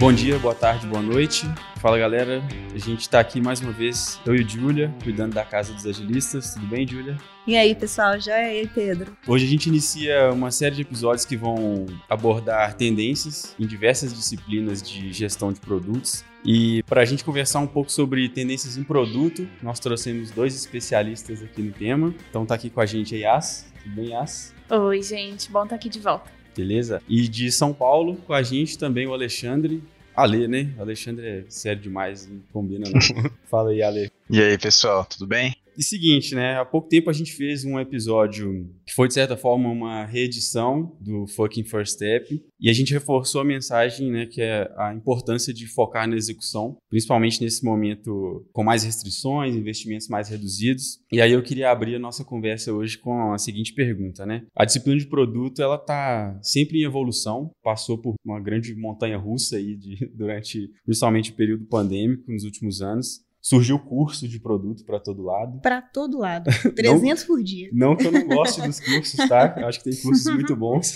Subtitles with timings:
[0.00, 1.44] Bom dia, boa tarde, boa noite.
[1.76, 2.42] Fala galera,
[2.74, 6.54] a gente está aqui mais uma vez, eu e Júlia, cuidando da Casa dos Agilistas.
[6.54, 7.18] Tudo bem, Júlia?
[7.46, 9.14] E aí, pessoal, já é aí, Pedro?
[9.28, 14.82] Hoje a gente inicia uma série de episódios que vão abordar tendências em diversas disciplinas
[14.82, 16.24] de gestão de produtos.
[16.46, 21.42] E para a gente conversar um pouco sobre tendências em produto, nós trouxemos dois especialistas
[21.42, 22.14] aqui no tema.
[22.30, 23.70] Então tá aqui com a gente a Yas.
[23.82, 24.54] Tudo bem, Yas?
[24.70, 26.39] Oi, gente, bom estar tá aqui de volta.
[26.60, 27.02] Beleza?
[27.08, 29.82] E de São Paulo, com a gente também o Alexandre.
[30.14, 30.68] Ale, né?
[30.76, 33.00] O Alexandre é sério demais, não combina não.
[33.50, 34.10] Fala aí, Ale.
[34.28, 35.56] E aí, pessoal, tudo bem?
[35.80, 36.58] E seguinte, né?
[36.58, 40.94] Há pouco tempo a gente fez um episódio que foi, de certa forma, uma reedição
[41.00, 42.44] do Fucking First Step.
[42.60, 44.26] E a gente reforçou a mensagem, né?
[44.26, 50.06] Que é a importância de focar na execução, principalmente nesse momento com mais restrições, investimentos
[50.06, 50.98] mais reduzidos.
[51.10, 54.44] E aí eu queria abrir a nossa conversa hoje com a seguinte pergunta, né?
[54.54, 59.56] A disciplina de produto, ela tá sempre em evolução, passou por uma grande montanha russa
[59.56, 63.29] aí de, durante, principalmente o período pandêmico nos últimos anos.
[63.42, 65.60] Surgiu curso de produto para todo lado.
[65.60, 66.50] Para todo lado.
[66.74, 67.70] 300 não, por dia.
[67.72, 69.54] Não que eu não goste dos cursos, tá?
[69.58, 70.94] Eu acho que tem cursos muito bons.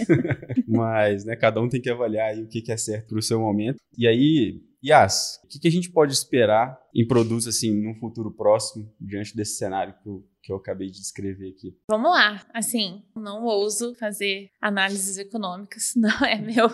[0.69, 3.41] Mas, né, cada um tem que avaliar aí o que é certo para o seu
[3.41, 3.79] momento.
[3.97, 8.93] E aí, Yas, o que, a gente pode esperar em produtos assim num futuro próximo,
[9.01, 11.75] diante desse cenário que o que eu acabei de descrever aqui.
[11.89, 12.45] Vamos lá.
[12.53, 16.69] Assim, não ouso fazer análises econômicas, não é meu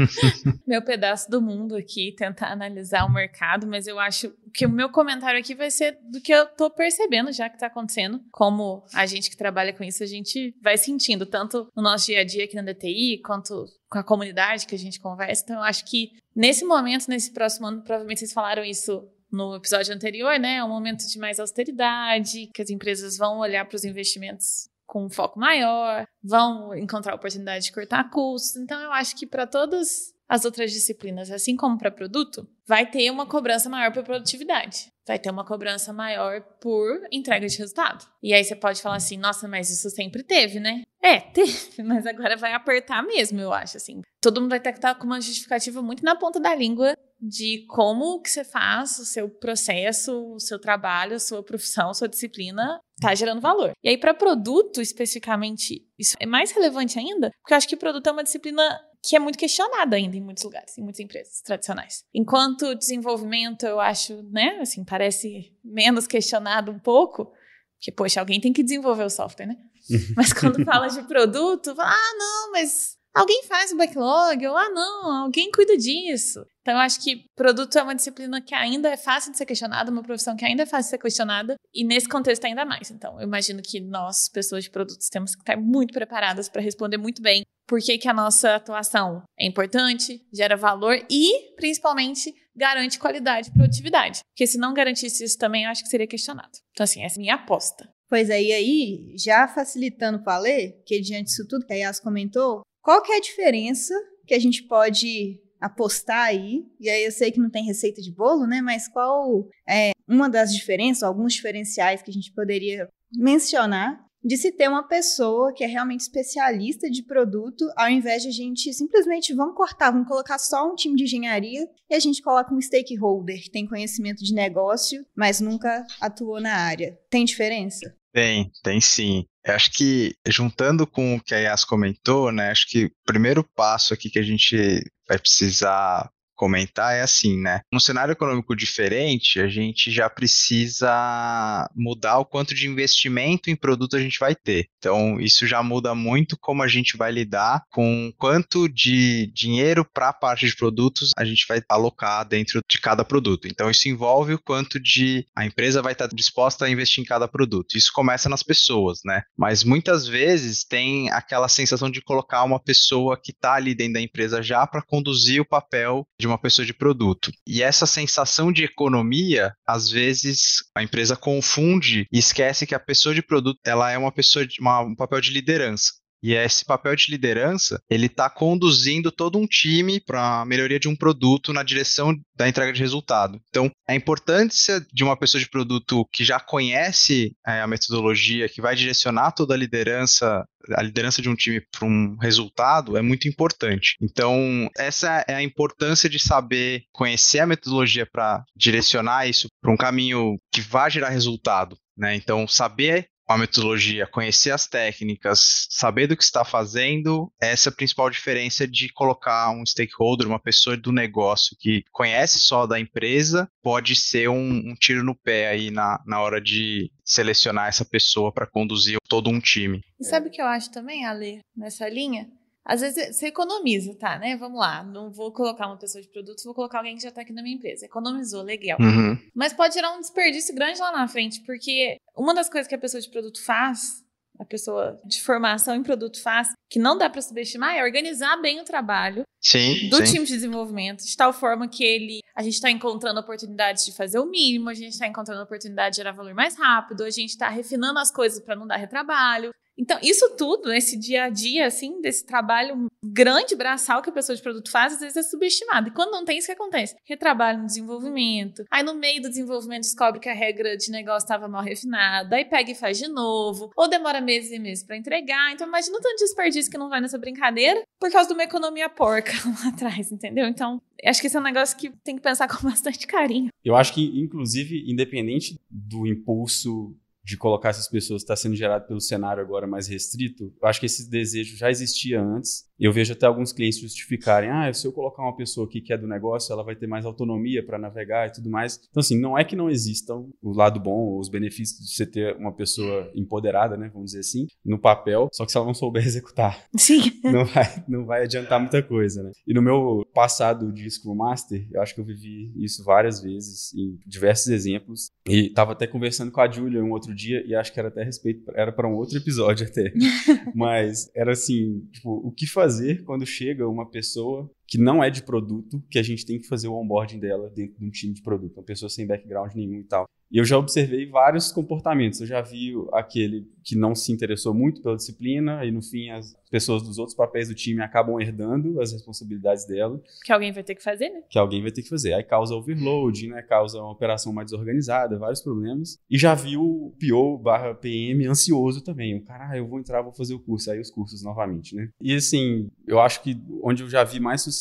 [0.68, 4.90] meu pedaço do mundo aqui tentar analisar o mercado, mas eu acho que o meu
[4.90, 9.06] comentário aqui vai ser do que eu tô percebendo já que tá acontecendo, como a
[9.06, 12.44] gente que trabalha com isso, a gente vai sentindo tanto no nosso dia a dia
[12.44, 15.42] aqui na DTI, quanto com a comunidade que a gente conversa.
[15.42, 19.94] Então, eu acho que nesse momento, nesse próximo ano, provavelmente vocês falaram isso no episódio
[19.94, 20.56] anterior, né?
[20.56, 25.04] É um momento de mais austeridade, que as empresas vão olhar para os investimentos com
[25.04, 28.56] um foco maior, vão encontrar oportunidade de cortar custos.
[28.56, 33.10] Então, eu acho que para todas as outras disciplinas, assim como para produto, vai ter
[33.10, 34.92] uma cobrança maior por produtividade.
[35.06, 38.06] Vai ter uma cobrança maior por entrega de resultado.
[38.22, 40.82] E aí você pode falar assim, nossa, mas isso sempre teve, né?
[41.02, 44.02] É, teve, mas agora vai apertar mesmo, eu acho, assim.
[44.20, 47.66] Todo mundo vai ter que estar com uma justificativa muito na ponta da língua de
[47.68, 52.08] como que você faz o seu processo, o seu trabalho, a sua profissão, a sua
[52.08, 53.72] disciplina está gerando valor.
[53.82, 58.06] E aí para produto especificamente, isso é mais relevante ainda, porque eu acho que produto
[58.06, 58.62] é uma disciplina
[59.02, 62.04] que é muito questionada ainda em muitos lugares, em muitas empresas tradicionais.
[62.14, 67.32] Enquanto desenvolvimento, eu acho, né, assim, parece menos questionado um pouco,
[67.78, 69.56] porque, poxa, alguém tem que desenvolver o software, né?
[70.14, 74.68] Mas quando fala de produto, fala, ah, não, mas alguém faz o backlog, ou ah,
[74.68, 76.44] não, alguém cuida disso.
[76.70, 79.90] Então, eu acho que produto é uma disciplina que ainda é fácil de ser questionada,
[79.90, 82.92] uma profissão que ainda é fácil de ser questionada, e nesse contexto ainda mais.
[82.92, 86.96] Então, eu imagino que nós, pessoas de produtos, temos que estar muito preparadas para responder
[86.96, 93.00] muito bem por que, que a nossa atuação é importante, gera valor e, principalmente, garante
[93.00, 94.20] qualidade e produtividade.
[94.32, 96.56] Porque se não garantisse isso também, eu acho que seria questionado.
[96.70, 97.92] Então, assim, essa é a minha aposta.
[98.08, 101.98] Pois é, e aí, já facilitando para ler, que diante disso tudo que a Yas
[101.98, 103.92] comentou, qual que é a diferença
[104.24, 106.64] que a gente pode apostar aí?
[106.80, 108.60] E aí eu sei que não tem receita de bolo, né?
[108.62, 114.52] Mas qual é uma das diferenças, alguns diferenciais que a gente poderia mencionar de se
[114.52, 119.34] ter uma pessoa que é realmente especialista de produto, ao invés de a gente simplesmente
[119.34, 123.42] vamos cortar, vamos colocar só um time de engenharia e a gente coloca um stakeholder
[123.42, 126.98] que tem conhecimento de negócio, mas nunca atuou na área.
[127.08, 127.96] Tem diferença?
[128.12, 129.24] Tem, tem sim.
[129.44, 133.42] Eu acho que, juntando com o que a Yas comentou, né, acho que o primeiro
[133.54, 136.08] passo aqui que a gente vai precisar
[136.40, 137.60] comentar é assim, né?
[137.70, 143.94] Num cenário econômico diferente, a gente já precisa mudar o quanto de investimento em produto
[143.94, 144.66] a gente vai ter.
[144.78, 150.08] Então, isso já muda muito como a gente vai lidar com quanto de dinheiro para
[150.08, 153.46] a parte de produtos a gente vai alocar dentro de cada produto.
[153.46, 157.28] Então, isso envolve o quanto de a empresa vai estar disposta a investir em cada
[157.28, 157.76] produto.
[157.76, 159.20] Isso começa nas pessoas, né?
[159.36, 164.00] Mas muitas vezes tem aquela sensação de colocar uma pessoa que está ali dentro da
[164.00, 167.32] empresa já para conduzir o papel de uma pessoa de produto.
[167.46, 173.14] E essa sensação de economia, às vezes a empresa confunde e esquece que a pessoa
[173.14, 175.92] de produto ela é uma pessoa de uma, um papel de liderança.
[176.22, 180.88] E esse papel de liderança, ele está conduzindo todo um time para a melhoria de
[180.88, 183.40] um produto na direção da entrega de resultado.
[183.48, 188.60] Então, a importância de uma pessoa de produto que já conhece é, a metodologia, que
[188.60, 193.28] vai direcionar toda a liderança, a liderança de um time para um resultado, é muito
[193.28, 193.96] importante.
[194.00, 199.76] Então, essa é a importância de saber conhecer a metodologia para direcionar isso para um
[199.76, 201.76] caminho que vai gerar resultado.
[201.96, 202.14] Né?
[202.14, 207.74] Então, saber uma metodologia, conhecer as técnicas, saber do que está fazendo, essa é a
[207.74, 213.48] principal diferença de colocar um stakeholder, uma pessoa do negócio que conhece só da empresa,
[213.62, 218.32] pode ser um, um tiro no pé aí na, na hora de selecionar essa pessoa
[218.32, 219.80] para conduzir todo um time.
[220.00, 222.28] E sabe o que eu acho também, Ale, nessa linha?
[222.64, 224.36] Às vezes você economiza, tá, né?
[224.36, 227.22] Vamos lá, não vou colocar uma pessoa de produtos, vou colocar alguém que já tá
[227.22, 227.86] aqui na minha empresa.
[227.86, 228.78] Economizou, legal.
[228.80, 229.18] Uhum.
[229.34, 232.78] Mas pode gerar um desperdício grande lá na frente, porque uma das coisas que a
[232.78, 234.04] pessoa de produto faz,
[234.38, 238.60] a pessoa de formação em produto faz, que não dá para subestimar, é organizar bem
[238.60, 240.12] o trabalho Sim, do sim.
[240.12, 244.18] time de desenvolvimento, de tal forma que ele, a gente está encontrando oportunidades de fazer
[244.18, 247.48] o mínimo, a gente está encontrando oportunidade de gerar valor mais rápido, a gente está
[247.48, 249.50] refinando as coisas para não dar retrabalho.
[249.80, 254.36] Então, isso tudo, esse dia a dia, assim, desse trabalho grande, braçal que a pessoa
[254.36, 255.88] de produto faz, às vezes é subestimado.
[255.88, 256.94] E quando não tem, isso que acontece?
[257.02, 258.62] Retrabalho no desenvolvimento.
[258.70, 262.36] Aí, no meio do desenvolvimento, descobre que a regra de negócio estava mal refinada.
[262.36, 263.70] Aí, pega e faz de novo.
[263.74, 265.50] Ou demora meses e meses para entregar.
[265.52, 268.44] Então, imagina o tanto de desperdício que não vai nessa brincadeira por causa de uma
[268.44, 269.32] economia porca
[269.64, 270.46] lá atrás, entendeu?
[270.46, 273.48] Então, acho que esse é um negócio que tem que pensar com bastante carinho.
[273.64, 276.94] Eu acho que, inclusive, independente do impulso
[277.30, 280.86] de colocar essas pessoas está sendo gerado pelo cenário agora mais restrito, eu acho que
[280.86, 282.68] esse desejo já existia antes.
[282.78, 285.98] Eu vejo até alguns clientes justificarem: ah, se eu colocar uma pessoa aqui que é
[285.98, 288.80] do negócio, ela vai ter mais autonomia para navegar e tudo mais.
[288.90, 292.36] Então, assim, não é que não existam o lado bom, os benefícios de você ter
[292.36, 296.02] uma pessoa empoderada, né, vamos dizer assim, no papel, só que se ela não souber
[296.06, 297.20] executar, Sim.
[297.22, 299.30] não vai, não vai adiantar muita coisa, né?
[299.46, 303.72] E no meu passado de Scrum Master, eu acho que eu vivi isso várias vezes,
[303.74, 305.10] em diversos exemplos.
[305.26, 308.02] E tava até conversando com a Julia um outro dia, e acho que era até
[308.02, 309.92] respeito, era para um outro episódio até.
[310.54, 315.24] Mas era assim, tipo, o que fazer quando chega uma pessoa que não é de
[315.24, 318.22] produto, que a gente tem que fazer o onboarding dela dentro de um time de
[318.22, 320.08] produto, uma pessoa sem background nenhum e tal.
[320.30, 322.20] E eu já observei vários comportamentos.
[322.20, 326.36] Eu já vi aquele que não se interessou muito pela disciplina e no fim as
[326.48, 330.76] pessoas dos outros papéis do time acabam herdando as responsabilidades dela, Que alguém vai ter
[330.76, 331.22] que fazer, né?
[331.28, 332.12] que alguém vai ter que fazer.
[332.12, 333.42] Aí causa overload, né?
[333.42, 335.98] Causa uma operação mais desorganizada, vários problemas.
[336.08, 339.16] E já vi o PO barra PM ansioso também.
[339.16, 340.70] O cara, ah, eu vou entrar, vou fazer o curso.
[340.70, 341.88] Aí os cursos novamente, né?
[342.00, 344.59] E assim, eu acho que onde eu já vi mais sucesso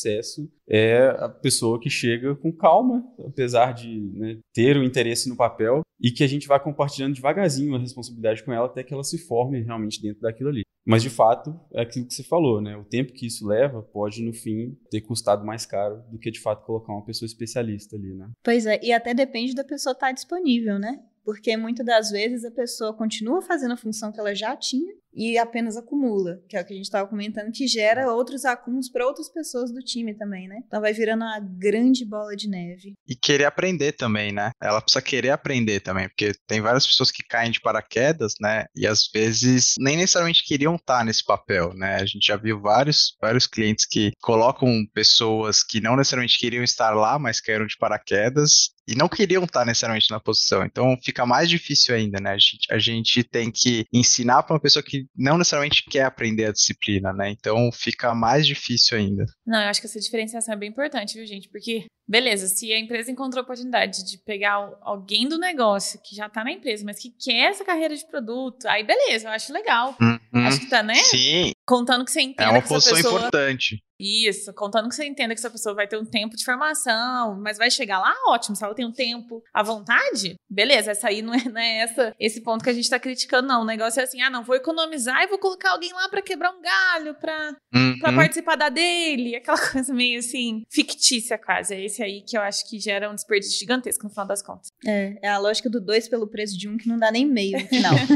[0.68, 5.82] é a pessoa que chega com calma, apesar de né, ter o interesse no papel,
[6.00, 9.18] e que a gente vai compartilhando devagarzinho a responsabilidade com ela até que ela se
[9.18, 10.64] forme realmente dentro daquilo ali.
[10.86, 12.76] Mas de fato, é aquilo que você falou, né?
[12.78, 16.40] O tempo que isso leva pode, no fim, ter custado mais caro do que de
[16.40, 18.30] fato colocar uma pessoa especialista ali, né?
[18.44, 21.00] Pois é, e até depende da pessoa estar disponível, né?
[21.30, 25.38] Porque muitas das vezes a pessoa continua fazendo a função que ela já tinha e
[25.38, 29.06] apenas acumula, que é o que a gente estava comentando, que gera outros acúmulos para
[29.06, 30.60] outras pessoas do time também, né?
[30.66, 32.94] Então vai virando uma grande bola de neve.
[33.08, 34.50] E querer aprender também, né?
[34.60, 38.66] Ela precisa querer aprender também, porque tem várias pessoas que caem de paraquedas, né?
[38.76, 41.96] E às vezes nem necessariamente queriam estar nesse papel, né?
[41.96, 46.92] A gente já viu vários, vários clientes que colocam pessoas que não necessariamente queriam estar
[46.92, 50.64] lá, mas caíram de paraquedas e não queriam estar necessariamente na posição.
[50.66, 52.32] Então fica mais difícil ainda, né?
[52.32, 56.46] A gente, a gente tem que ensinar para uma pessoa que não necessariamente quer aprender
[56.46, 57.30] a disciplina, né?
[57.32, 59.26] Então fica mais difícil ainda.
[59.46, 61.50] Não, eu acho que essa diferenciação é bem importante, viu, gente?
[61.50, 66.16] Porque, beleza, se a empresa encontrou a oportunidade de pegar al- alguém do negócio que
[66.16, 69.54] já tá na empresa, mas que quer essa carreira de produto, aí beleza, eu acho
[69.54, 69.96] legal.
[70.02, 70.20] Uhum.
[70.48, 70.96] Acho que tá, né?
[70.96, 73.20] Sim, Contando que você é entenda uma que essa posição pessoa.
[73.20, 73.84] importante.
[74.00, 77.58] Isso, contando que você entenda que essa pessoa vai ter um tempo de formação, mas
[77.58, 78.56] vai chegar lá, ótimo.
[78.56, 82.16] Se ela tem um tempo à vontade, beleza, essa aí não é, não é essa,
[82.20, 83.62] esse ponto que a gente tá criticando, não.
[83.62, 86.52] O negócio é assim, ah, não, vou economizar e vou colocar alguém lá pra quebrar
[86.52, 87.54] um galho, pra,
[88.00, 88.16] pra Uhum.
[88.16, 91.74] participar da dele, aquela coisa meio assim, fictícia quase.
[91.76, 94.70] É esse aí que eu acho que gera um desperdício gigantesco no final das contas.
[94.86, 97.60] É, é a lógica do dois pelo preço de um que não dá nem meio
[97.60, 97.96] no final.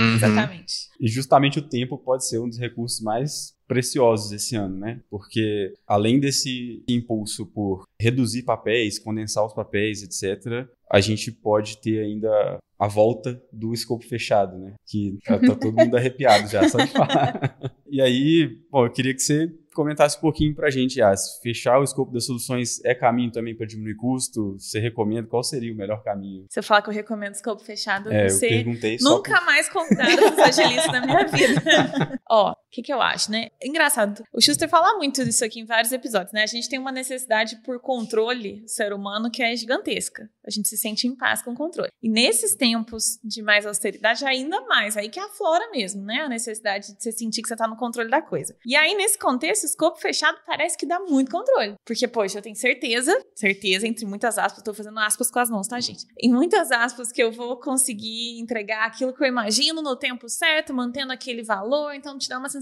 [0.00, 0.14] Uhum.
[0.14, 0.74] Exatamente.
[1.00, 5.00] E justamente o tempo pode ser um dos recursos mais preciosos esse ano, né?
[5.08, 12.00] Porque além desse impulso por reduzir papéis, condensar os papéis, etc., a gente pode ter
[12.00, 14.74] ainda a volta do escopo fechado, né?
[14.84, 17.56] Que tá, tá todo mundo arrepiado já, só de falar.
[17.88, 21.38] E aí, bom, eu queria que você comentasse um pouquinho pra gente, Yas.
[21.42, 24.58] Fechar o escopo das soluções é caminho também para diminuir custo?
[24.58, 25.28] Você recomenda?
[25.28, 26.44] Qual seria o melhor caminho?
[26.50, 30.16] Se eu falar que eu recomendo escopo fechado, É, eu você perguntei Nunca mais convidada
[30.16, 32.20] para fazer agilista na minha vida.
[32.28, 33.48] Ó, o que, que eu acho, né?
[33.60, 34.22] Engraçado.
[34.32, 36.44] O Schuster fala muito disso aqui em vários episódios, né?
[36.44, 40.30] A gente tem uma necessidade por controle ser humano que é gigantesca.
[40.46, 41.90] A gente se sente em paz com o controle.
[42.00, 44.96] E nesses tempos de mais austeridade, ainda mais.
[44.96, 46.20] Aí que aflora mesmo, né?
[46.20, 48.56] A necessidade de você sentir que você tá no controle da coisa.
[48.64, 51.74] E aí, nesse contexto, esse escopo fechado parece que dá muito controle.
[51.84, 55.66] Porque, poxa, eu tenho certeza, certeza, entre muitas aspas, tô fazendo aspas com as mãos,
[55.66, 56.06] tá, gente?
[56.16, 60.72] Em muitas aspas, que eu vou conseguir entregar aquilo que eu imagino no tempo certo,
[60.72, 62.59] mantendo aquele valor, então te dá uma sensação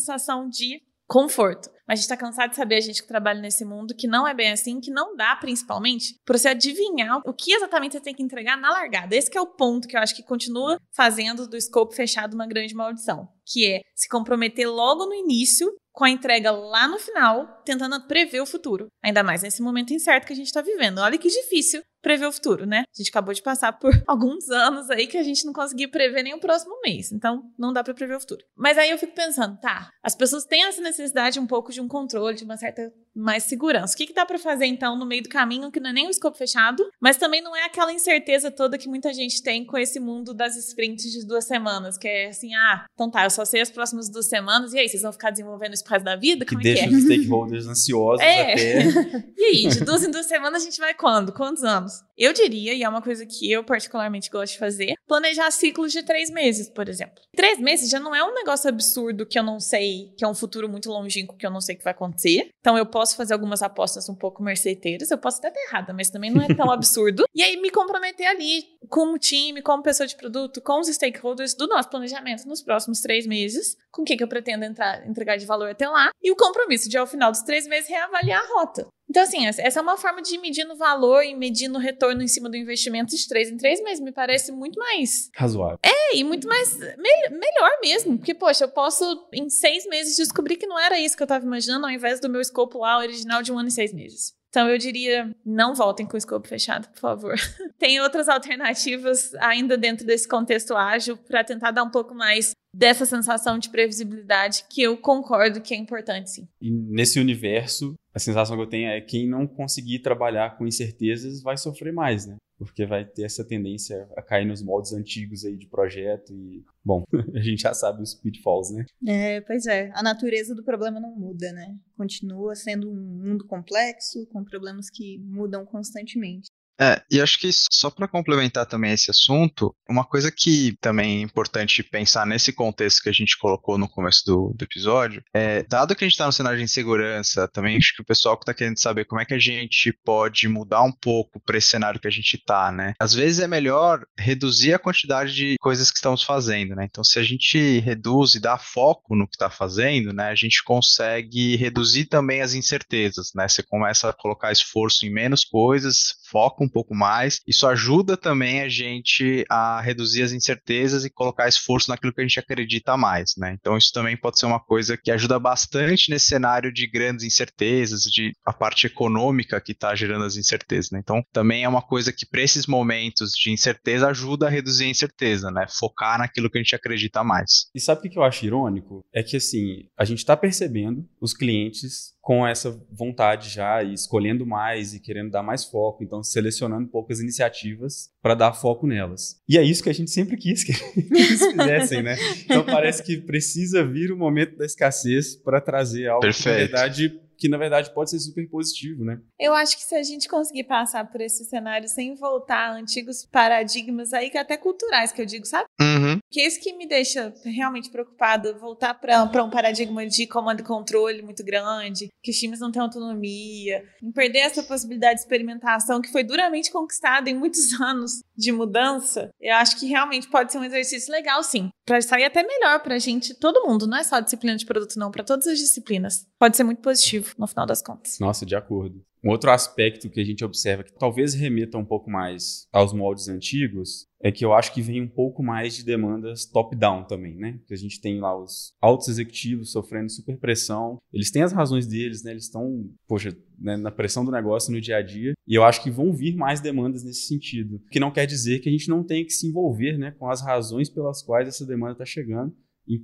[0.49, 1.71] de conforto.
[1.89, 4.29] Mas a gente tá cansado de saber, a gente que trabalha nesse mundo, que não
[4.29, 8.15] é bem assim, que não dá, principalmente, para você adivinhar o que exatamente você tem
[8.15, 9.17] que entregar na largada.
[9.17, 12.75] Esse é o ponto que eu acho que continua fazendo do escopo fechado uma grande
[12.75, 18.01] maldição, que é se comprometer logo no início com a entrega lá no final, tentando
[18.07, 18.87] prever o futuro.
[19.03, 21.01] Ainda mais nesse momento incerto que a gente está vivendo.
[21.01, 22.85] Olha que difícil prever o futuro, né?
[22.89, 26.23] A gente acabou de passar por alguns anos aí que a gente não conseguiu prever
[26.23, 27.11] nem o próximo mês.
[27.11, 28.45] Então, não dá para prever o futuro.
[28.57, 31.89] Mas aí eu fico pensando, tá, as pessoas têm essa necessidade um pouco de um
[31.89, 33.95] controle, de uma certa mais segurança.
[33.95, 36.07] O que, que dá para fazer então no meio do caminho que não é nem
[36.07, 39.77] o escopo fechado, mas também não é aquela incerteza toda que muita gente tem com
[39.77, 43.45] esse mundo das sprints de duas semanas, que é assim, ah, então tá, eu só
[43.45, 46.17] sei as próximas duas semanas, e aí, vocês vão ficar desenvolvendo isso pro resto da
[46.17, 46.45] vida?
[46.45, 46.97] Que Como deixa é que é?
[46.97, 48.53] os stakeholders ansiosos É.
[48.53, 49.29] até.
[49.39, 51.33] E aí, de duas em duas semanas a gente vai quando?
[51.33, 51.93] Quantos anos?
[52.17, 56.03] Eu diria, e é uma coisa que eu particularmente gosto de fazer, planejar ciclos de
[56.03, 57.23] três meses, por exemplo.
[57.37, 60.35] Três meses já não é um negócio absurdo que eu não sei, que é um
[60.35, 62.49] futuro muito longínquo que eu não sei o que vai acontecer.
[62.61, 66.11] Então eu posso fazer algumas apostas um pouco merceteiras, eu posso até estar errada, mas
[66.11, 67.25] também não é tão absurdo.
[67.35, 71.67] E aí me comprometer ali, como time, como pessoa de produto, com os stakeholders do
[71.67, 75.47] nosso planejamento nos próximos três meses, com o que, que eu pretendo entrar, entregar de
[75.47, 78.87] valor até lá, e o compromisso de, ao final dos três meses, reavaliar a rota.
[79.11, 82.23] Então, assim, essa é uma forma de ir medindo o valor e medindo o retorno
[82.23, 84.01] em cima do investimento de três em três meses.
[84.01, 85.31] Me parece muito mais.
[85.35, 85.79] Razoável.
[85.83, 86.79] É, e muito mais.
[86.79, 88.19] mel- melhor mesmo.
[88.19, 91.45] Porque, poxa, eu posso, em seis meses, descobrir que não era isso que eu tava
[91.45, 94.37] imaginando, ao invés do meu escopo lá original de um ano e seis meses.
[94.51, 97.35] Então, eu diria, não voltem com o escopo fechado, por favor.
[97.79, 103.05] Tem outras alternativas ainda dentro desse contexto ágil para tentar dar um pouco mais dessa
[103.05, 106.49] sensação de previsibilidade que eu concordo que é importante, sim.
[106.61, 110.67] E nesse universo, a sensação que eu tenho é que quem não conseguir trabalhar com
[110.67, 112.37] incertezas vai sofrer mais, né?
[112.59, 117.05] Porque vai ter essa tendência a cair nos moldes antigos aí de projeto e, bom,
[117.35, 118.85] a gente já sabe os pitfalls, né?
[119.07, 119.91] É, pois é.
[119.95, 121.77] A natureza do problema não muda, né?
[121.97, 126.49] Continua sendo um mundo complexo, com problemas que mudam constantemente.
[126.81, 131.23] É, e acho que só para complementar também esse assunto, uma coisa que também é
[131.23, 135.95] importante pensar nesse contexto que a gente colocou no começo do, do episódio, é, dado
[135.95, 138.55] que a gente está no cenário de insegurança, também acho que o pessoal que está
[138.55, 142.09] querendo saber como é que a gente pode mudar um pouco para esse cenário que
[142.09, 142.95] a gente está, né?
[143.01, 146.87] Às vezes é melhor reduzir a quantidade de coisas que estamos fazendo, né?
[146.89, 150.63] Então, se a gente reduz e dá foco no que está fazendo, né, a gente
[150.63, 153.49] consegue reduzir também as incertezas, né?
[153.49, 157.41] Você começa a colocar esforço em menos coisas, foca um pouco mais.
[157.47, 162.25] Isso ajuda também a gente a reduzir as incertezas e colocar esforço naquilo que a
[162.25, 163.57] gente acredita mais, né?
[163.59, 168.03] Então isso também pode ser uma coisa que ajuda bastante nesse cenário de grandes incertezas,
[168.03, 171.01] de a parte econômica que está gerando as incertezas, né?
[171.03, 174.89] Então também é uma coisa que para esses momentos de incerteza ajuda a reduzir a
[174.89, 175.67] incerteza, né?
[175.69, 177.69] Focar naquilo que a gente acredita mais.
[177.75, 179.05] E sabe o que eu acho irônico?
[179.13, 184.45] É que, assim, a gente está percebendo os clientes com essa vontade já e escolhendo
[184.45, 189.41] mais e querendo dar mais foco, então selecionando poucas iniciativas para dar foco nelas.
[189.49, 190.73] E é isso que a gente sempre quis que
[191.11, 192.19] eles fizessem, né?
[192.45, 196.71] Então parece que precisa vir o momento da escassez para trazer algo que na Perfeito.
[196.71, 199.21] verdade que na verdade pode ser super positivo, né?
[199.39, 203.25] Eu acho que se a gente conseguir passar por esse cenário sem voltar a antigos
[203.31, 205.69] paradigmas aí, que até culturais, que eu digo, sabe?
[205.81, 206.19] Uhum.
[206.31, 210.65] Que é isso que me deixa realmente preocupado, voltar para um paradigma de comando e
[210.65, 216.01] controle muito grande, que os times não têm autonomia, em perder essa possibilidade de experimentação
[216.01, 219.31] que foi duramente conquistada em muitos anos de mudança.
[219.41, 222.99] Eu acho que realmente pode ser um exercício legal, sim, para sair até melhor pra
[222.99, 226.27] gente, todo mundo, não é só a disciplina de produto não, para todas as disciplinas.
[226.39, 228.19] Pode ser muito positivo no final das contas.
[228.19, 229.03] Nossa, de acordo.
[229.25, 233.29] Um outro aspecto que a gente observa que talvez remeta um pouco mais aos moldes
[233.29, 237.59] antigos é que eu acho que vem um pouco mais de demandas top-down também, né?
[237.67, 240.99] Que a gente tem lá os altos executivos sofrendo super pressão.
[241.13, 242.33] Eles têm as razões deles, né?
[242.33, 245.35] Eles estão, poxa, né, na pressão do negócio no dia a dia.
[245.47, 247.77] E eu acho que vão vir mais demandas nesse sentido.
[247.77, 250.13] O que não quer dizer que a gente não tenha que se envolver, né?
[250.13, 252.55] Com as razões pelas quais essa demanda está chegando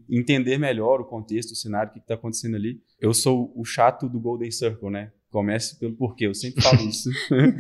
[0.09, 2.81] entender melhor o contexto, o cenário, o que está acontecendo ali.
[3.01, 5.13] Eu sou o chato do Golden Circle, né?
[5.31, 7.11] Comece pelo porquê, eu sempre falo isso.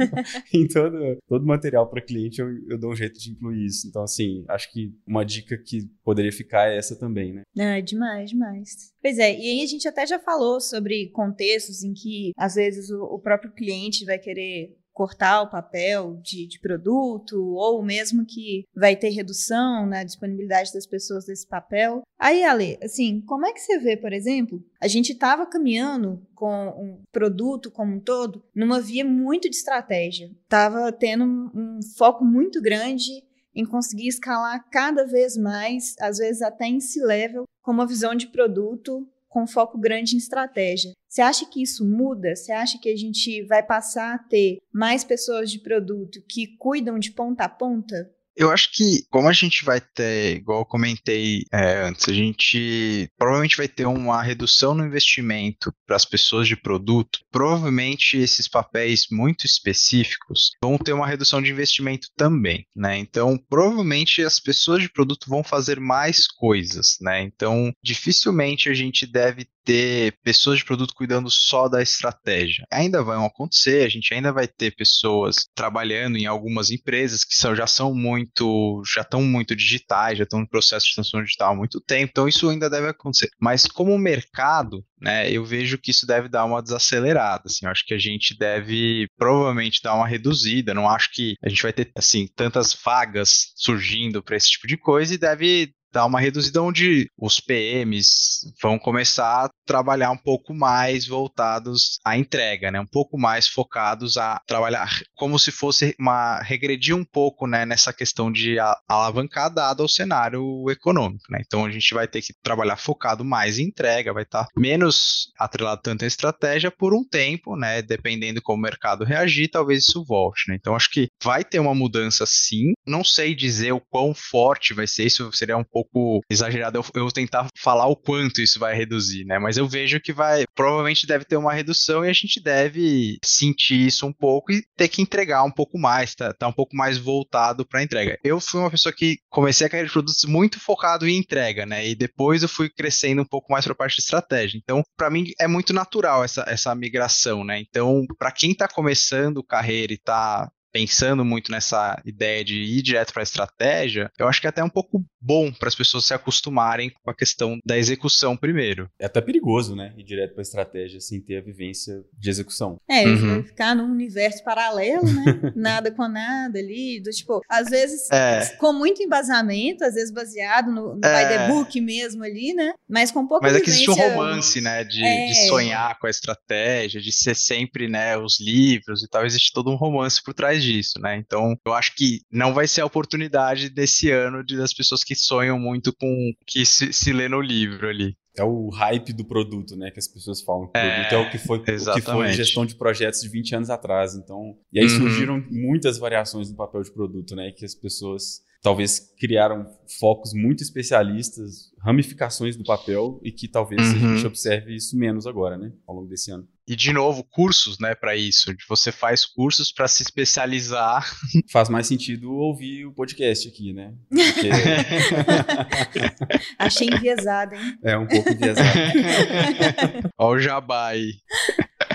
[0.54, 3.88] em todo, todo material para cliente eu, eu dou um jeito de incluir isso.
[3.88, 7.43] Então, assim, acho que uma dica que poderia ficar é essa também, né?
[7.57, 8.93] É, demais, demais.
[9.02, 12.90] Pois é, e aí a gente até já falou sobre contextos em que, às vezes,
[12.90, 18.64] o, o próprio cliente vai querer cortar o papel de, de, produto, ou mesmo que
[18.74, 22.02] vai ter redução na disponibilidade das pessoas desse papel.
[22.16, 26.68] Aí, Ale, assim, como é que você vê, por exemplo, a gente estava caminhando com
[26.68, 32.62] um produto como um todo numa via muito de estratégia, estava tendo um, foco muito
[32.62, 38.14] grande em conseguir escalar cada vez mais, às vezes até em C-level, com uma visão
[38.14, 40.93] de produto com foco grande em estratégia.
[41.09, 42.37] Você acha que isso muda?
[42.37, 47.00] Você acha que a gente vai passar a ter mais pessoas de produto que cuidam
[47.00, 48.13] de ponta a ponta?
[48.37, 53.09] Eu acho que, como a gente vai ter, igual eu comentei é, antes, a gente
[53.17, 57.21] provavelmente vai ter uma redução no investimento para as pessoas de produto.
[57.31, 62.99] Provavelmente esses papéis muito específicos vão ter uma redução de investimento também, né?
[62.99, 67.23] Então, provavelmente as pessoas de produto vão fazer mais coisas, né?
[67.23, 72.64] Então, dificilmente a gente deve ter pessoas de produto cuidando só da estratégia.
[72.71, 77.54] Ainda vão acontecer, a gente ainda vai ter pessoas trabalhando em algumas empresas que são,
[77.54, 81.56] já são muito, já estão muito digitais, já estão no processo de transformação digital há
[81.56, 83.28] muito tempo, então isso ainda deve acontecer.
[83.40, 87.94] Mas como mercado, né, eu vejo que isso deve dar uma desacelerada, assim, acho que
[87.94, 92.26] a gente deve provavelmente dar uma reduzida, não acho que a gente vai ter, assim,
[92.35, 97.38] tantas vagas surgindo para esse tipo de coisa e deve dar uma reduzida onde os
[97.38, 102.80] PMs vão começar a trabalhar um pouco mais voltados à entrega, né?
[102.80, 107.92] Um pouco mais focados a trabalhar como se fosse uma regredir um pouco, né, nessa
[107.92, 108.56] questão de
[108.88, 111.40] alavancar dado ao cenário econômico, né?
[111.44, 115.80] Então a gente vai ter que trabalhar focado mais em entrega, vai estar menos atrelado
[115.83, 117.83] tanto à estratégia por um tempo, né?
[117.83, 120.56] Dependendo como o mercado reagir, talvez isso volte, né?
[120.56, 122.73] Então acho que vai ter uma mudança sim.
[122.87, 127.11] Não sei dizer o quão forte vai ser isso, seria um pouco exagerado eu, eu
[127.11, 129.38] tentar falar o quanto isso vai reduzir, né?
[129.38, 133.87] Mas eu vejo que vai, provavelmente deve ter uma redução e a gente deve sentir
[133.87, 136.99] isso um pouco e ter que entregar um pouco mais, tá, tá um pouco mais
[136.99, 138.18] voltado para entrega.
[138.23, 141.87] Eu fui uma pessoa que comecei a carreira de produtos muito focado em entrega, né?
[141.88, 144.58] E depois eu fui crescendo um pouco mais para a parte de estratégia.
[144.58, 147.58] Então, para mim é muito natural essa, essa migração, né?
[147.61, 153.12] Então, para quem está começando carreira e está pensando muito nessa ideia de ir direto
[153.12, 156.12] para a estratégia, eu acho que é até um pouco bom para as pessoas se
[156.12, 158.90] acostumarem com a questão da execução primeiro.
[158.99, 159.95] É até perigoso, né?
[159.97, 162.81] Ir direto para a estratégia sem ter a vivência de execução.
[162.90, 163.45] É, uhum.
[163.45, 165.52] ficar num universo paralelo, né?
[165.54, 168.57] nada com nada ali, do tipo, às vezes é.
[168.57, 171.22] com muito embasamento, às vezes baseado no, no é.
[171.22, 172.75] by the book mesmo ali, né?
[172.88, 174.83] Mas com pouca Mas é que existe um romance, né?
[174.83, 175.27] De, é.
[175.27, 179.70] de sonhar com a estratégia, de ser sempre, né, os livros e tal, existe todo
[179.70, 181.16] um romance por trás disso, né?
[181.16, 185.14] Então, eu acho que não vai ser a oportunidade desse ano de das pessoas que
[185.14, 188.16] sonham muito com o que se, se lê no livro ali.
[188.37, 189.92] É o hype do produto, né?
[189.92, 190.66] Que as pessoas falam.
[190.66, 193.29] Que o produto é, é o que foi o que foi gestão de projetos de
[193.29, 194.16] 20 anos atrás.
[194.16, 194.98] Então, e aí uhum.
[194.98, 197.53] surgiram muitas variações no papel de produto, né?
[197.53, 203.94] Que as pessoas talvez criaram focos muito especialistas, ramificações do papel e que talvez uhum.
[203.94, 206.48] a gente observe isso menos agora, né, ao longo desse ano.
[206.66, 208.55] E de novo, cursos, né, para isso.
[208.66, 211.07] Você faz cursos para se especializar.
[211.53, 213.92] Faz mais sentido ouvir o podcast aqui, né?
[214.09, 214.48] Porque...
[216.59, 217.79] Achei enviesado, hein?
[217.83, 218.64] É um pouco enviesado.
[220.16, 221.12] Olha o jabá aí.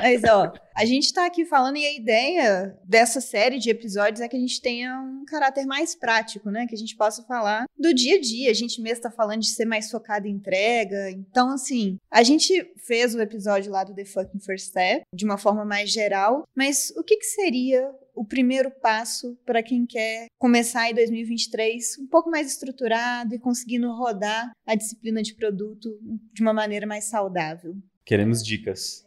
[0.02, 4.28] Mas, ó, a gente está aqui falando e a ideia dessa série de episódios é
[4.28, 6.66] que a gente tenha um caráter mais prático, né?
[6.68, 8.50] Que a gente possa falar do dia a dia.
[8.50, 11.12] A gente mesmo está falando de ser mais focado em entrega.
[11.12, 15.38] Então, assim, a gente fez o episódio lá do The Fucking First Step de uma
[15.38, 20.90] forma mais geral, mas o que, que seria o primeiro passo para quem quer começar
[20.90, 25.90] em 2023 um pouco mais estruturado e conseguindo rodar a disciplina de produto
[26.34, 27.76] de uma maneira mais saudável?
[28.06, 29.06] Queremos dicas.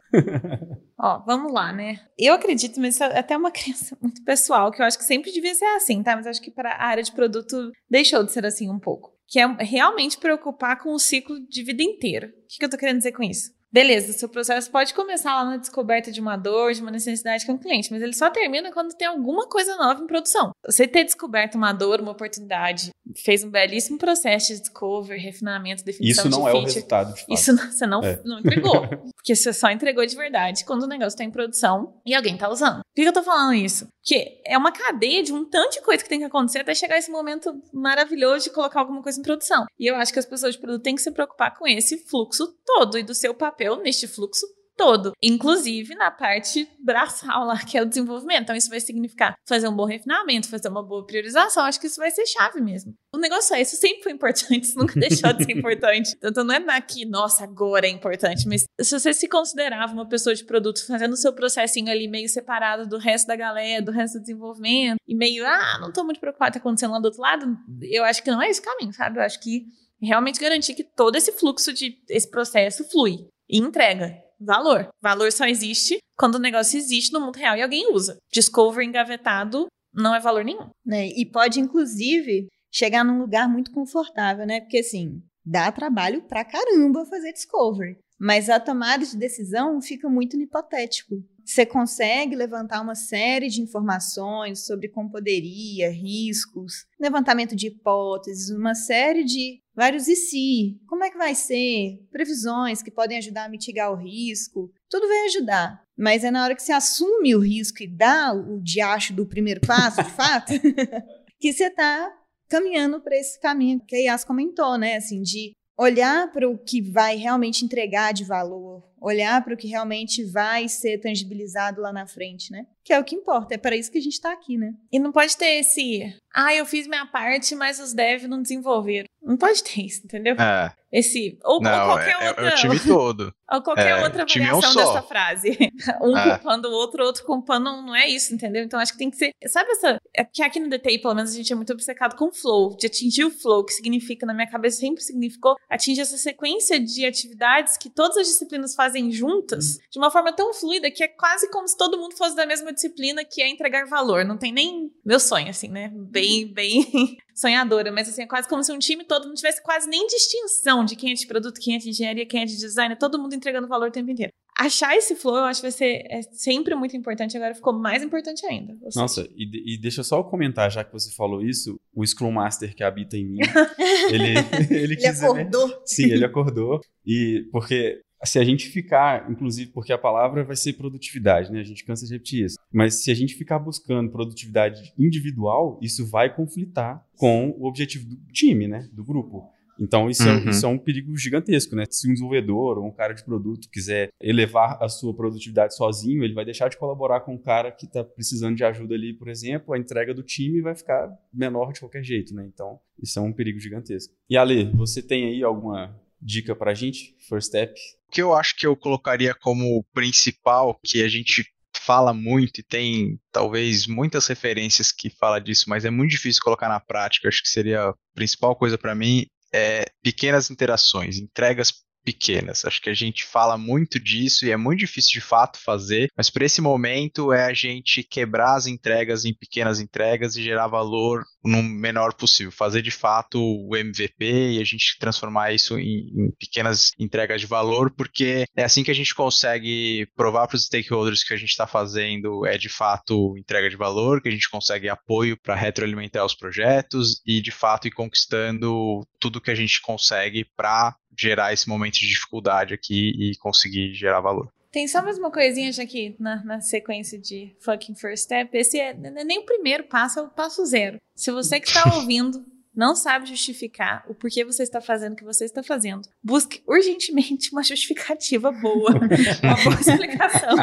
[0.99, 2.01] Ó, vamos lá, né?
[2.19, 5.33] Eu acredito, mas isso é até uma crença muito pessoal, que eu acho que sempre
[5.33, 6.15] devia ser assim, tá?
[6.15, 9.13] Mas acho que para a área de produto deixou de ser assim um pouco.
[9.27, 12.29] Que é realmente preocupar com o ciclo de vida inteiro.
[12.29, 13.51] O que, que eu tô querendo dizer com isso?
[13.73, 17.45] Beleza, o seu processo pode começar lá na descoberta de uma dor, de uma necessidade
[17.45, 20.53] que é um cliente, mas ele só termina quando tem alguma coisa nova em produção.
[20.67, 26.27] Você ter descoberto uma dor, uma oportunidade, fez um belíssimo processo de discover, refinamento, definição
[26.27, 26.71] Isso não de é feature.
[26.71, 27.33] o resultado, de fato.
[27.33, 28.21] Isso não, você não, é.
[28.25, 28.87] não entregou.
[29.17, 32.51] porque você só entregou de verdade quando o negócio está em produção e alguém está
[32.51, 32.83] usando.
[32.83, 33.89] Por que eu tô falando isso?
[34.03, 36.99] Porque é uma cadeia de um tanto de coisa que tem que acontecer até chegar
[36.99, 39.65] esse momento maravilhoso de colocar alguma coisa em produção.
[39.79, 42.55] E eu acho que as pessoas de produto têm que se preocupar com esse fluxo
[42.67, 44.47] todo e do seu papel neste fluxo
[44.77, 48.43] todo, inclusive na parte braçal lá, que é o desenvolvimento.
[48.43, 51.65] Então, isso vai significar fazer um bom refinamento, fazer uma boa priorização.
[51.65, 52.95] Acho que isso vai ser chave mesmo.
[53.15, 56.17] O negócio é, isso sempre foi importante, isso nunca deixou de ser importante.
[56.33, 60.35] Então, não é aqui, nossa, agora é importante, mas se você se considerava uma pessoa
[60.35, 64.19] de produto fazendo o seu processinho ali meio separado do resto da galera, do resto
[64.19, 67.01] do desenvolvimento, e meio, ah, não tô muito preocupado com o que tá acontecendo lá
[67.01, 69.19] do outro lado, eu acho que não é esse caminho, sabe?
[69.19, 69.67] Eu acho que
[70.01, 74.89] realmente garantir que todo esse fluxo de esse processo flui e entrega valor.
[75.01, 78.17] Valor só existe quando o negócio existe no mundo real e alguém usa.
[78.33, 80.71] Discover engavetado não é valor nenhum.
[80.85, 81.09] Né?
[81.09, 84.61] E pode, inclusive, chegar num lugar muito confortável, né?
[84.61, 87.99] Porque, assim, dá trabalho pra caramba fazer discovery.
[88.19, 91.17] Mas a tomada de decisão fica muito no hipotético.
[91.45, 98.77] Você consegue levantar uma série de informações sobre como poderia, riscos, levantamento de hipóteses, uma
[98.77, 103.49] série de vários e se, como é que vai ser, previsões que podem ajudar a
[103.49, 105.83] mitigar o risco, tudo vai ajudar.
[105.97, 109.61] Mas é na hora que você assume o risco e dá o diacho do primeiro
[109.61, 110.53] passo, de fato,
[111.39, 112.13] que você está
[112.49, 114.97] caminhando para esse caminho que a Yas comentou, né?
[114.97, 119.67] Assim, de olhar para o que vai realmente entregar de valor, olhar para o que
[119.67, 122.67] realmente vai ser tangibilizado lá na frente, né?
[122.85, 124.75] Que é o que importa, é para isso que a gente está aqui, né?
[124.93, 129.07] E não pode ter esse, ah, eu fiz minha parte, mas os devs não desenvolveram.
[129.23, 130.35] Não pode ter isso, entendeu?
[130.35, 130.75] É.
[130.93, 132.49] Esse, ou, Não, ou qualquer é, outra.
[132.49, 133.35] é o time todo.
[133.51, 135.57] Ou qualquer É, outra é um variação dessa frase.
[136.03, 136.39] Um É.
[136.39, 138.63] culpando o outro, outro culpando, não, não é isso, entendeu?
[138.63, 139.33] Então acho que tem que ser.
[139.47, 139.99] Sabe essa.
[140.15, 142.87] É que aqui no DTI, pelo menos, a gente é muito obcecado com flow, de
[142.87, 147.77] atingir o flow, que significa, na minha cabeça, sempre significou atingir essa sequência de atividades
[147.77, 151.67] que todas as disciplinas fazem juntas, de uma forma tão fluida que é quase como
[151.67, 154.25] se todo mundo fosse da mesma disciplina, que é entregar valor.
[154.25, 155.91] Não tem nem meu sonho, assim, né?
[155.95, 159.89] Bem, bem sonhadora, mas assim, é quase como se um time todo não tivesse quase
[159.89, 162.97] nem distinção de quem é de produto, quem é de engenharia, quem é de design,
[162.97, 164.33] todo mundo entregando valor o tempo inteiro.
[164.59, 168.03] Achar esse flow, eu acho que vai ser é sempre muito importante, agora ficou mais
[168.03, 168.77] importante ainda.
[168.95, 172.75] Nossa, e, e deixa eu só comentar, já que você falou isso, o Scrum Master
[172.75, 173.39] que habita em mim,
[174.13, 174.35] ele,
[174.71, 175.83] ele Ele ver- acordou.
[175.87, 176.81] Sim, ele acordou.
[177.05, 181.59] E porque se a gente ficar, inclusive porque a palavra vai ser produtividade, né?
[181.61, 182.57] A gente cansa de repetir isso.
[182.73, 188.17] Mas se a gente ficar buscando produtividade individual, isso vai conflitar com o objetivo do
[188.33, 188.89] time, né?
[188.93, 189.51] Do grupo.
[189.83, 190.49] Então isso, é, Uhum.
[190.51, 191.85] isso é um perigo gigantesco, né?
[191.91, 196.35] Se um desenvolvedor ou um cara de produto quiser elevar a sua produtividade sozinho, ele
[196.35, 199.75] vai deixar de colaborar com o cara que está precisando de ajuda ali, por exemplo,
[199.75, 202.49] a entrega do time vai ficar menor de qualquer jeito, né?
[202.53, 204.15] Então isso é um perigo gigantesco.
[204.31, 207.17] E Ale, você tem aí alguma dica pra gente?
[207.29, 207.73] First step?
[208.09, 212.63] O que eu acho que eu colocaria como principal, que a gente fala muito e
[212.63, 217.27] tem talvez muitas referências que fala disso, mas é muito difícil colocar na prática.
[217.29, 221.73] Acho que seria a principal coisa para mim é pequenas interações, entregas
[222.05, 222.65] pequenas.
[222.65, 226.31] Acho que a gente fala muito disso e é muito difícil de fato fazer, mas
[226.31, 231.23] para esse momento é a gente quebrar as entregas em pequenas entregas e gerar valor
[231.45, 236.31] no menor possível, fazer de fato o MVP e a gente transformar isso em, em
[236.39, 241.25] pequenas entregas de valor, porque é assim que a gente consegue provar para os stakeholders
[241.25, 244.89] que a gente está fazendo é de fato entrega de valor, que a gente consegue
[244.89, 250.45] apoio para retroalimentar os projetos e de fato ir conquistando tudo que a gente consegue
[250.57, 254.53] para gerar esse momento de dificuldade aqui e conseguir gerar valor.
[254.71, 258.81] Tem só mais uma coisinha, já que na, na sequência de fucking first step, esse
[258.81, 260.99] é, não é nem o primeiro passo, é o passo zero.
[261.15, 262.43] Se você que está ouvindo
[262.75, 267.53] não sabe justificar o porquê você está fazendo o que você está fazendo, busque urgentemente
[267.53, 268.93] uma justificativa boa,
[269.45, 270.57] uma boa explicação.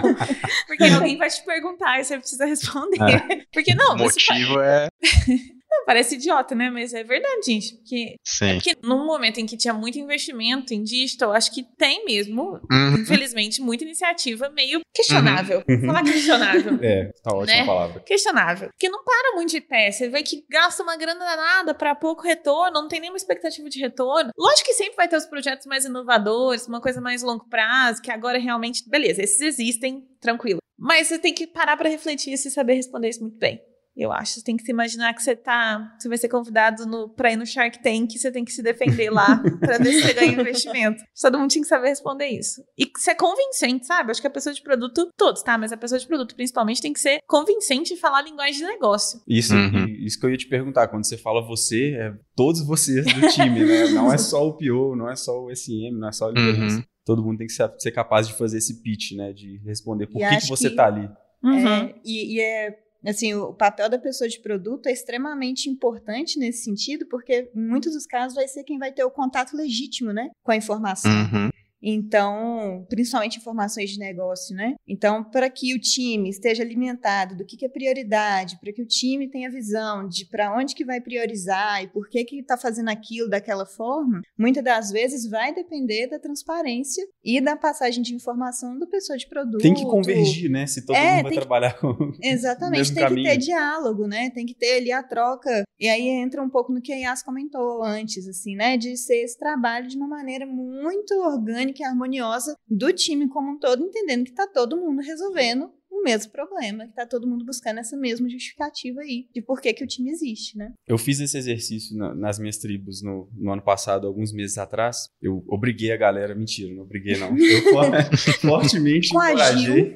[0.66, 3.48] Porque alguém vai te perguntar e você precisa responder.
[3.54, 4.88] Porque não, o motivo é.
[5.72, 6.70] não, parece idiota, né?
[6.70, 7.76] Mas é verdade, gente.
[7.76, 8.54] Porque, Sim.
[8.56, 12.96] porque num momento em que tinha muito investimento em digital, acho que tem mesmo Uhum.
[13.02, 15.64] infelizmente, muita iniciativa meio questionável.
[15.70, 15.86] Uhum.
[15.86, 16.80] Falar questionável.
[16.82, 17.66] É, tá ótima Né?
[17.66, 18.00] palavra.
[18.02, 18.70] Questionável.
[18.70, 19.92] Porque não para muito de pé.
[19.92, 23.80] Você vê que gasta uma grana danada para pouco retorno, não tem nenhuma expectativa de
[23.80, 24.32] retorno.
[24.38, 28.12] Lógico que sempre vai ter os projetos mais inovadores, uma coisa mais longo prazo, que
[28.12, 28.84] agora realmente.
[28.90, 30.60] Beleza, esses existem, tranquilo.
[30.78, 33.62] Mas você tem que parar para refletir isso e saber responder isso muito bem.
[34.00, 34.34] Eu acho.
[34.36, 35.94] Você tem que se imaginar que você tá.
[36.00, 39.38] Você vai ser convidado pra ir no Shark Tank, você tem que se defender lá
[39.60, 41.04] pra ver se você ganha investimento.
[41.22, 42.64] Todo mundo tinha que saber responder isso.
[42.78, 44.12] E que ser convincente, sabe?
[44.12, 45.58] Acho que a pessoa de produto, todos, tá?
[45.58, 48.64] Mas a pessoa de produto, principalmente, tem que ser convincente e falar a linguagem de
[48.66, 49.20] negócio.
[49.28, 49.86] Isso, Uhum.
[50.00, 50.88] isso que eu ia te perguntar.
[50.88, 53.90] Quando você fala você, é todos vocês do time, né?
[53.90, 56.78] Não é só o PO, não é só o SM, não é só a liderança.
[56.78, 56.84] Uhum.
[57.06, 59.34] Todo mundo tem que ser, capaz de fazer esse pitch, né?
[59.34, 61.10] De responder por E que, que você que- tá ali.
[61.44, 61.68] Uhum.
[61.68, 66.64] É, e, e é assim, o papel da pessoa de produto é extremamente importante nesse
[66.64, 70.30] sentido, porque em muitos dos casos vai ser quem vai ter o contato legítimo, né,
[70.44, 71.12] com a informação.
[71.12, 71.50] Uhum.
[71.82, 74.76] Então, principalmente informações de negócio, né?
[74.88, 78.86] Então, para que o time esteja alimentado do que, que é prioridade, para que o
[78.86, 82.90] time tenha visão de para onde que vai priorizar e por que que está fazendo
[82.90, 88.78] aquilo daquela forma, muitas das vezes vai depender da transparência e da passagem de informação
[88.78, 89.62] da pessoa de produto.
[89.62, 90.68] Tem que convergir, né?
[90.68, 91.80] Se todo é, mundo vai trabalhar que...
[91.80, 93.24] com Exatamente, tem caminho.
[93.24, 94.30] que ter diálogo, né?
[94.32, 95.64] Tem que ter ali a troca.
[95.80, 98.78] E aí entra um pouco no que a Yas comentou antes, assim, né?
[98.78, 103.60] De ser esse trabalho de uma maneira muito orgânica e harmoniosa do time como um
[103.60, 107.80] todo, entendendo que está todo mundo resolvendo o mesmo problema, que tá todo mundo buscando
[107.80, 110.74] essa mesma justificativa aí de por que, que o time existe, né?
[110.88, 115.10] Eu fiz esse exercício na, nas minhas tribos no, no, ano passado, alguns meses atrás.
[115.22, 117.36] Eu obriguei a galera, mentira, não obriguei não.
[117.38, 117.62] Eu
[118.40, 119.94] fortemente encorajei,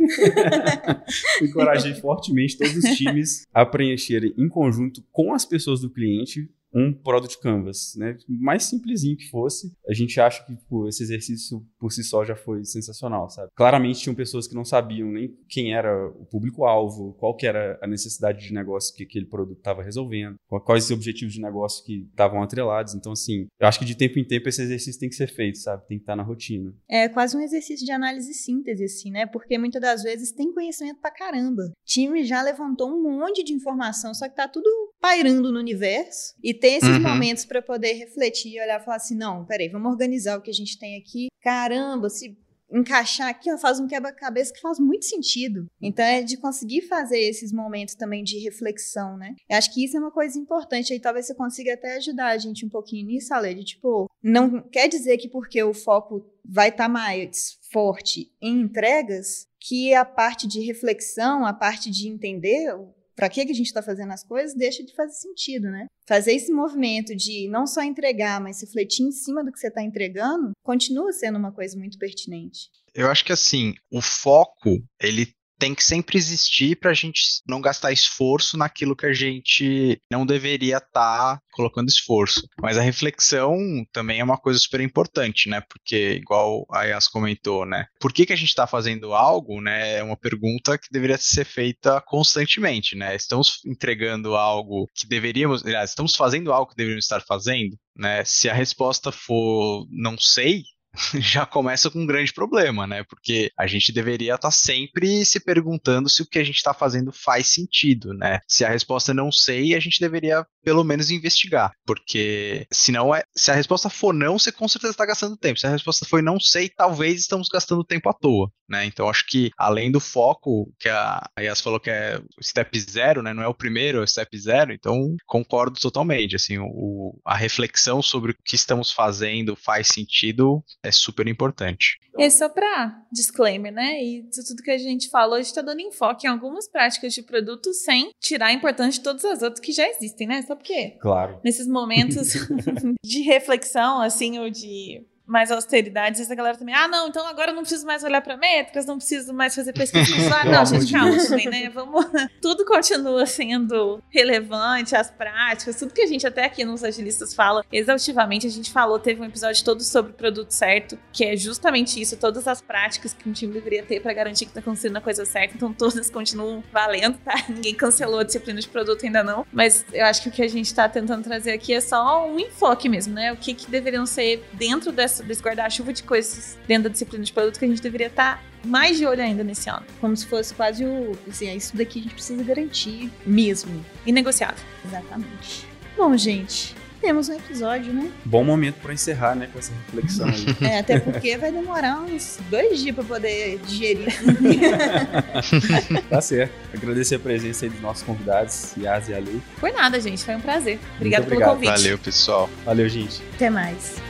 [1.41, 6.93] encorajei fortemente todos os times a preencherem em conjunto com as pessoas do cliente um
[6.93, 8.17] Product Canvas, né?
[8.27, 12.35] Mais simplesinho que fosse, a gente acha que tipo, esse exercício por si só já
[12.35, 13.49] foi sensacional, sabe?
[13.55, 17.87] Claramente tinham pessoas que não sabiam nem quem era o público-alvo, qual que era a
[17.87, 22.41] necessidade de negócio que aquele produto estava resolvendo, quais os objetivos de negócio que estavam
[22.41, 22.95] atrelados.
[22.95, 25.57] Então, assim, eu acho que de tempo em tempo esse exercício tem que ser feito,
[25.57, 25.85] sabe?
[25.87, 26.73] Tem que estar na rotina.
[26.89, 29.25] É quase um exercício de análise e síntese, assim, né?
[29.25, 31.63] Porque muitas das vezes tem conhecimento pra caramba.
[31.63, 36.33] O time já levantou um monte de informação, só que tá tudo pairando no universo
[36.41, 37.01] e ter esses uhum.
[37.01, 40.49] momentos para poder refletir e olhar e falar assim: não, peraí, vamos organizar o que
[40.49, 41.27] a gente tem aqui.
[41.41, 42.37] Caramba, se
[42.71, 45.67] encaixar aqui, ó, faz um quebra-cabeça que faz muito sentido.
[45.81, 49.35] Então é de conseguir fazer esses momentos também de reflexão, né?
[49.49, 52.37] Eu acho que isso é uma coisa importante aí, talvez você consiga até ajudar a
[52.37, 56.69] gente um pouquinho nisso, Ale, de tipo, não quer dizer que porque o foco vai
[56.69, 62.73] estar tá mais forte em entregas, que a parte de reflexão, a parte de entender
[63.15, 65.87] para que, que a gente está fazendo as coisas, deixa de fazer sentido, né?
[66.07, 69.83] Fazer esse movimento de não só entregar, mas refletir em cima do que você está
[69.83, 72.69] entregando, continua sendo uma coisa muito pertinente.
[72.93, 77.61] Eu acho que assim, o foco, ele tem que sempre existir para a gente não
[77.61, 82.45] gastar esforço naquilo que a gente não deveria estar tá colocando esforço.
[82.61, 83.57] Mas a reflexão
[83.93, 85.61] também é uma coisa super importante, né?
[85.61, 87.85] Porque, igual a Yas comentou, né?
[87.97, 89.99] Por que, que a gente está fazendo algo, né?
[89.99, 93.15] É uma pergunta que deveria ser feita constantemente, né?
[93.15, 98.25] Estamos entregando algo que deveríamos, aliás, estamos fazendo algo que deveríamos estar fazendo, né?
[98.25, 100.63] Se a resposta for não sei,
[101.19, 103.03] já começa com um grande problema, né?
[103.03, 106.73] Porque a gente deveria estar tá sempre se perguntando se o que a gente está
[106.73, 108.39] fazendo faz sentido, né?
[108.47, 113.23] Se a resposta é não sei, a gente deveria pelo menos investigar, porque senão é,
[113.35, 115.59] se a resposta for não, você com certeza está gastando tempo.
[115.59, 118.85] Se a resposta foi não sei, talvez estamos gastando tempo à toa, né?
[118.85, 123.33] Então acho que além do foco que a Yas falou que é step zero, né?
[123.33, 124.73] Não é o primeiro, é o step zero.
[124.73, 126.35] Então concordo totalmente.
[126.35, 131.97] Assim, o, a reflexão sobre o que estamos fazendo faz sentido é super importante.
[132.17, 134.03] E só para disclaimer, né?
[134.03, 137.23] E tudo que a gente falou, a gente está dando enfoque em algumas práticas de
[137.23, 140.43] produto sem tirar a importância de todas as outras que já existem, né?
[140.55, 141.39] Porque claro.
[141.43, 142.33] nesses momentos
[143.03, 147.55] de reflexão, assim, ou de mais austeridades, essa galera também, ah, não, então agora eu
[147.55, 151.17] não preciso mais olhar para métricas, não preciso mais fazer pesquisa Ah, não, gente, calma
[151.17, 151.69] também, né?
[151.69, 152.05] Vamos.
[152.41, 157.63] Tudo continua sendo relevante, as práticas, tudo que a gente até aqui nos agilistas fala
[157.71, 158.47] exaustivamente.
[158.47, 162.17] A gente falou, teve um episódio todo sobre o produto certo, que é justamente isso,
[162.17, 165.25] todas as práticas que um time deveria ter para garantir que tá acontecendo a coisa
[165.25, 165.55] certa.
[165.55, 167.33] Então todas continuam valendo, tá?
[167.47, 169.45] Ninguém cancelou a disciplina de produto ainda não.
[169.51, 172.39] Mas eu acho que o que a gente tá tentando trazer aqui é só um
[172.39, 173.31] enfoque mesmo, né?
[173.31, 177.33] O que, que deveriam ser dentro dessa desse guarda-chuva de coisas dentro da disciplina de
[177.33, 179.85] produto que a gente deveria estar tá mais de olho ainda nesse ano.
[179.99, 181.11] Como se fosse quase o.
[181.29, 183.85] Assim, é isso daqui a gente precisa garantir mesmo.
[184.05, 184.63] Inegociável.
[184.85, 185.67] Exatamente.
[185.95, 188.09] Bom, gente, temos um episódio, né?
[188.23, 190.45] Bom momento para encerrar, né, com essa reflexão aí.
[190.63, 194.07] É, até porque vai demorar uns dois dias para poder digerir.
[196.09, 196.53] tá certo.
[196.73, 199.41] Agradecer a presença aí dos nossos convidados, Yas e Ali.
[199.57, 200.23] Foi nada, gente.
[200.23, 200.79] Foi um prazer.
[200.95, 201.69] Obrigado pelo convite.
[201.69, 202.49] Valeu, pessoal.
[202.63, 203.21] Valeu, gente.
[203.35, 204.01] Até mais.